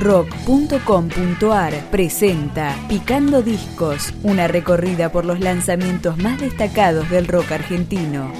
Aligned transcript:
rock.com.ar 0.00 1.74
presenta 1.90 2.74
Picando 2.88 3.42
Discos, 3.42 4.14
una 4.22 4.48
recorrida 4.48 5.12
por 5.12 5.26
los 5.26 5.40
lanzamientos 5.40 6.16
más 6.16 6.40
destacados 6.40 7.08
del 7.10 7.28
rock 7.28 7.52
argentino. 7.52 8.32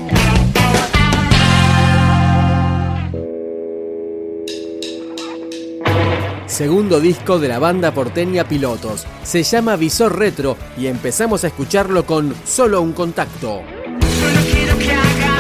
Segundo 6.47 7.01
disco 7.01 7.39
de 7.39 7.49
la 7.49 7.59
banda 7.59 7.93
porteña 7.93 8.45
Pilotos. 8.45 9.07
Se 9.23 9.43
llama 9.43 9.77
Visor 9.77 10.19
Retro 10.19 10.57
y 10.77 10.89
empezamos 10.89 11.45
a 11.45 11.47
escucharlo 11.47 12.05
con 12.05 12.35
Solo 12.45 12.83
un 12.83 12.93
contacto. 12.93 13.63
Solo 14.19 14.41
quiero 14.53 14.79
que 14.79 14.93
hagamos 14.93 15.40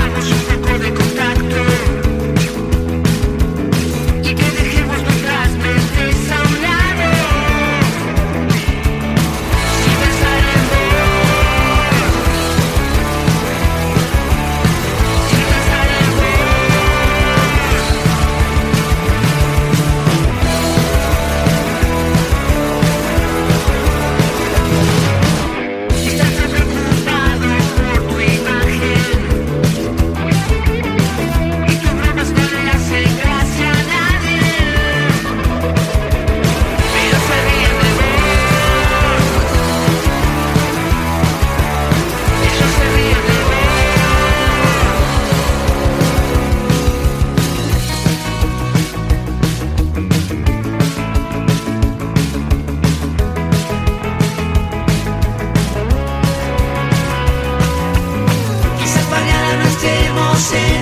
see 60.50 60.79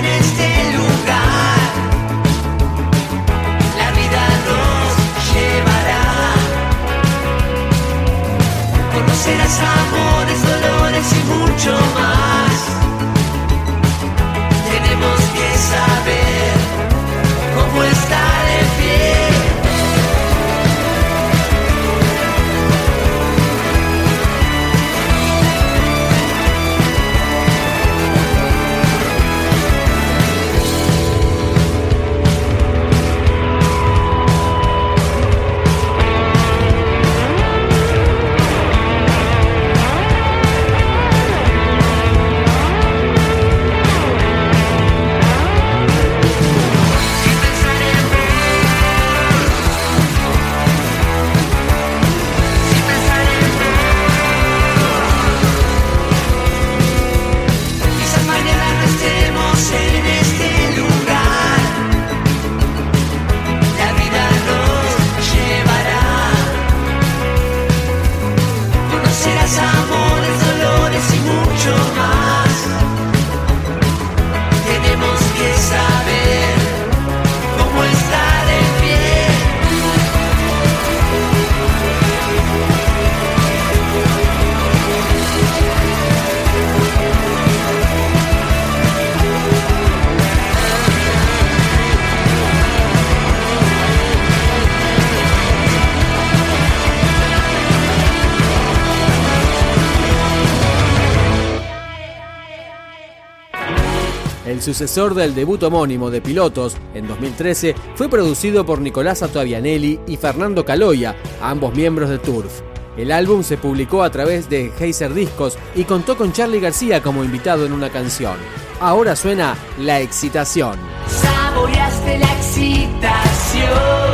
El 104.59 104.63
sucesor 104.63 105.15
del 105.15 105.33
debut 105.33 105.63
homónimo 105.63 106.11
de 106.11 106.19
Pilotos, 106.19 106.75
en 106.93 107.07
2013, 107.07 107.75
fue 107.95 108.09
producido 108.09 108.65
por 108.65 108.81
Nicolás 108.81 109.23
Atoavianelli 109.23 110.01
y 110.05 110.17
Fernando 110.17 110.65
Caloya, 110.65 111.15
ambos 111.41 111.73
miembros 111.73 112.09
de 112.09 112.17
Turf. 112.17 112.59
El 112.97 113.13
álbum 113.13 113.41
se 113.41 113.55
publicó 113.55 114.03
a 114.03 114.09
través 114.09 114.49
de 114.49 114.69
Heiser 114.77 115.13
Discos 115.13 115.57
y 115.75 115.85
contó 115.85 116.17
con 116.17 116.33
Charlie 116.33 116.59
García 116.59 117.01
como 117.01 117.23
invitado 117.23 117.65
en 117.65 117.71
una 117.71 117.89
canción. 117.89 118.35
Ahora 118.81 119.15
suena 119.15 119.55
La 119.79 120.01
Excitación. 120.01 120.77
Saboreaste 121.07 122.19
la 122.19 122.33
excitación 122.33 124.08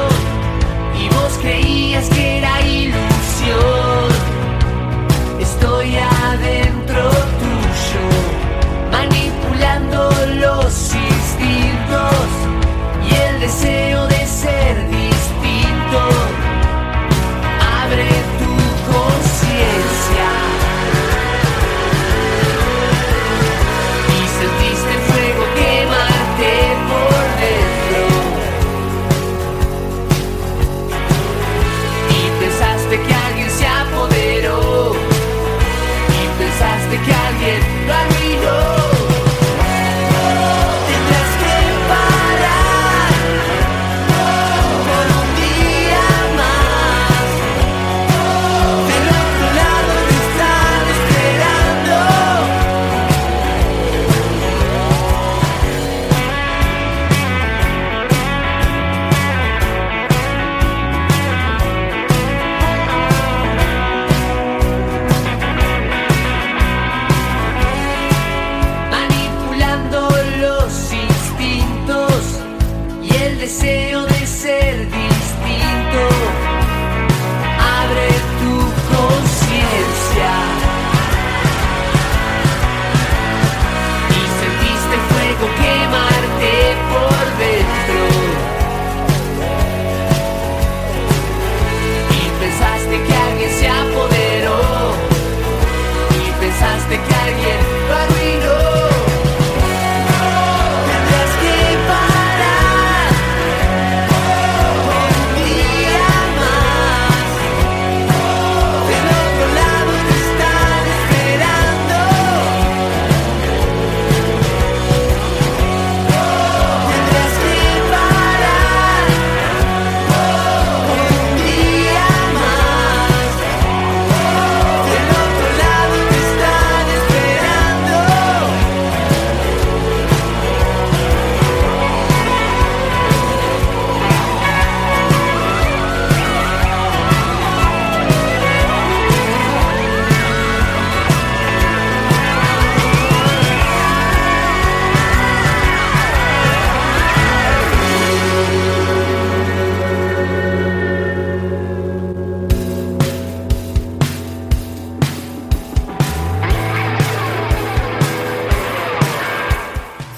y 13.10 13.16
el 13.28 13.40
deseo 13.40 14.08
de 14.08 14.26
ser 14.26 14.95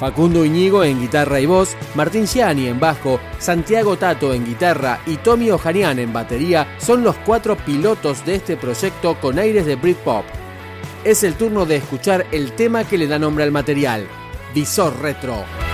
Facundo 0.08 0.46
Iñigo 0.46 0.86
en 0.86 1.02
guitarra 1.02 1.42
y 1.42 1.46
voz, 1.46 1.76
Martín 1.94 2.28
Ciani 2.28 2.68
en 2.68 2.80
bajo, 2.80 3.20
Santiago 3.40 3.98
Tato 3.98 4.34
en 4.34 4.46
guitarra 4.46 5.02
y 5.06 5.18
Tommy 5.18 5.52
Ojanian 5.52 6.00
en 6.00 6.14
batería 6.14 6.66
son 6.78 7.04
los 7.04 7.18
cuatro 7.18 7.58
pilotos 7.58 8.26
de 8.26 8.36
este 8.36 8.56
proyecto 8.56 9.20
con 9.20 9.38
aires 9.38 9.66
de 9.66 9.76
Britpop. 9.76 10.24
Es 11.04 11.24
el 11.24 11.34
turno 11.34 11.66
de 11.66 11.76
escuchar 11.76 12.26
el 12.32 12.54
tema 12.54 12.86
que 12.86 12.98
le 12.98 13.08
da 13.08 13.20
nombre 13.20 13.44
al 13.44 13.52
material, 13.52 14.08
Visor 14.56 14.98
Retro. 15.02 15.67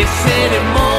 Que 0.00 0.06
seremos 0.06 0.89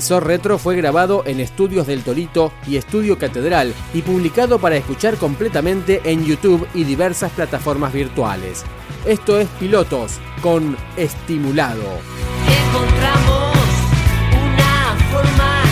Visor 0.00 0.26
Retro 0.26 0.56
fue 0.56 0.76
grabado 0.76 1.24
en 1.26 1.40
Estudios 1.40 1.86
del 1.86 2.02
Torito 2.02 2.54
y 2.66 2.78
Estudio 2.78 3.18
Catedral 3.18 3.74
y 3.92 4.00
publicado 4.00 4.58
para 4.58 4.76
escuchar 4.76 5.18
completamente 5.18 6.00
en 6.04 6.24
YouTube 6.24 6.66
y 6.72 6.84
diversas 6.84 7.30
plataformas 7.32 7.92
virtuales. 7.92 8.64
Esto 9.04 9.38
es 9.38 9.46
Pilotos 9.60 10.18
con 10.40 10.74
Estimulado. 10.96 11.84
encontramos 12.48 13.58
una 14.32 14.96
forma 15.12 15.64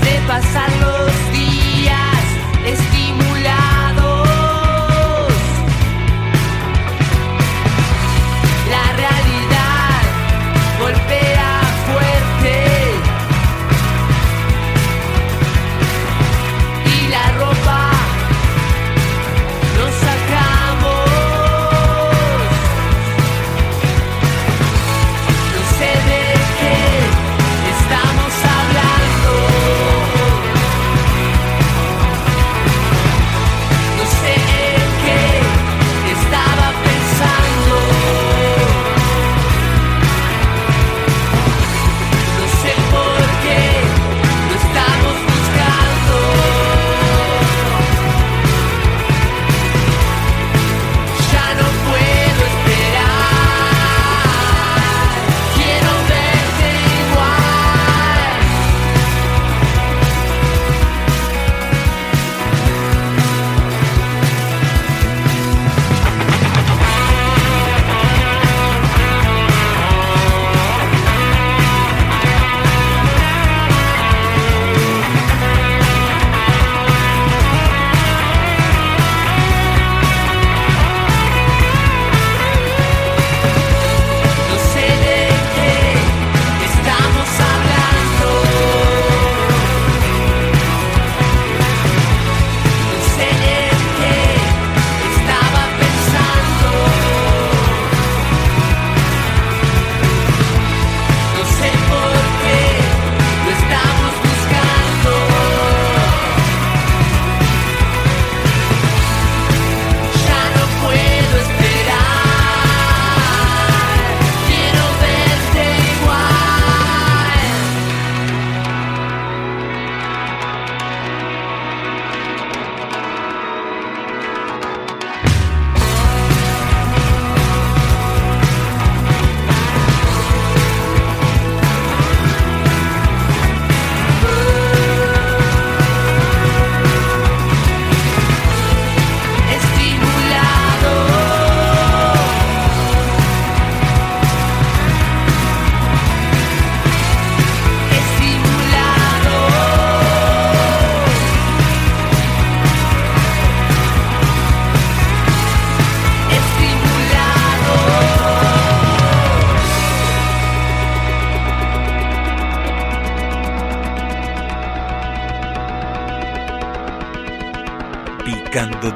de 0.00 0.26
pasar 0.26 0.71